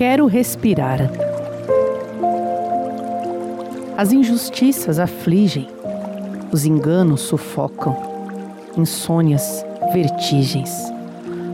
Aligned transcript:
Quero 0.00 0.24
respirar. 0.24 0.98
As 3.98 4.12
injustiças 4.12 4.98
afligem, 4.98 5.68
os 6.50 6.64
enganos 6.64 7.20
sufocam, 7.20 7.94
insônias, 8.78 9.62
vertigens, 9.92 10.90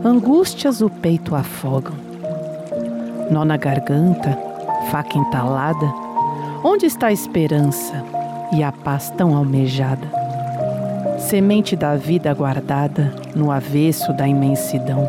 angústias 0.01 0.79
o 0.79 0.89
peito 0.89 1.35
afogam. 1.35 1.93
Nó 3.29 3.43
na 3.43 3.57
garganta, 3.57 4.39
faca 4.91 5.17
entalada, 5.17 5.93
onde 6.63 6.85
está 6.85 7.07
a 7.07 7.11
esperança 7.11 8.01
e 8.53 8.63
a 8.63 8.71
paz 8.71 9.09
tão 9.09 9.35
almejada? 9.35 10.07
Semente 11.19 11.75
da 11.75 11.97
vida 11.97 12.33
guardada 12.33 13.13
no 13.35 13.51
avesso 13.51 14.13
da 14.13 14.25
imensidão, 14.25 15.05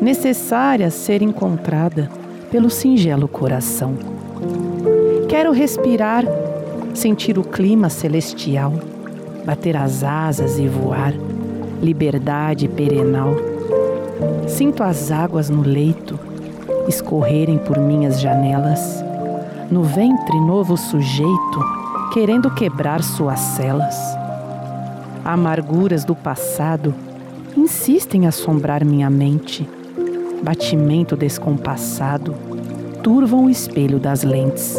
necessária 0.00 0.92
ser 0.92 1.22
encontrada 1.22 2.21
pelo 2.52 2.70
singelo 2.70 3.26
coração. 3.26 3.94
Quero 5.28 5.50
respirar 5.50 6.24
sentir 6.94 7.38
o 7.38 7.42
clima 7.42 7.88
celestial, 7.88 8.74
bater 9.44 9.76
as 9.76 10.04
asas 10.04 10.58
e 10.58 10.68
voar, 10.68 11.14
liberdade 11.82 12.68
perenal. 12.68 13.34
Sinto 14.46 14.82
as 14.82 15.10
águas 15.10 15.48
no 15.48 15.62
leito 15.62 16.20
escorrerem 16.86 17.58
por 17.58 17.78
minhas 17.78 18.20
janelas, 18.20 19.02
no 19.70 19.82
ventre 19.82 20.38
novo 20.38 20.76
sujeito 20.76 21.82
querendo 22.12 22.50
quebrar 22.50 23.02
suas 23.02 23.40
celas. 23.40 23.96
Amarguras 25.24 26.04
do 26.04 26.14
passado 26.14 26.94
insistem 27.56 28.24
em 28.24 28.26
assombrar 28.26 28.84
minha 28.84 29.08
mente, 29.08 29.66
batimento 30.42 31.16
descompassado 31.16 32.51
turvam 33.02 33.46
o 33.46 33.50
espelho 33.50 33.98
das 33.98 34.22
lentes. 34.22 34.76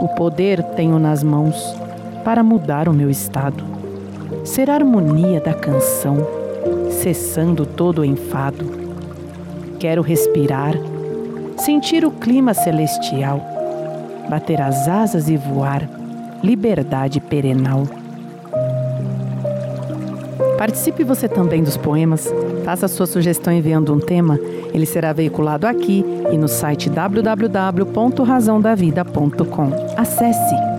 O 0.00 0.08
poder 0.08 0.62
tenho 0.74 0.98
nas 0.98 1.22
mãos 1.22 1.56
para 2.24 2.42
mudar 2.42 2.88
o 2.88 2.92
meu 2.92 3.08
estado, 3.08 3.64
ser 4.44 4.68
a 4.68 4.74
harmonia 4.74 5.40
da 5.40 5.54
canção, 5.54 6.16
cessando 6.90 7.64
todo 7.64 8.00
o 8.00 8.04
enfado. 8.04 8.88
Quero 9.78 10.02
respirar, 10.02 10.74
sentir 11.56 12.04
o 12.04 12.10
clima 12.10 12.52
celestial, 12.52 13.40
bater 14.28 14.60
as 14.60 14.88
asas 14.88 15.28
e 15.28 15.36
voar, 15.36 15.88
liberdade 16.42 17.20
perenal. 17.20 17.84
Participe 20.58 21.04
você 21.04 21.28
também 21.28 21.62
dos 21.62 21.76
poemas. 21.76 22.34
Faça 22.64 22.88
sua 22.88 23.06
sugestão 23.06 23.52
enviando 23.52 23.94
um 23.94 24.00
tema. 24.00 24.40
Ele 24.74 24.84
será 24.84 25.12
veiculado 25.12 25.64
aqui 25.66 26.04
e 26.32 26.36
no 26.36 26.48
site 26.48 26.90
www.razãodavida.com. 26.90 29.70
Acesse! 29.96 30.77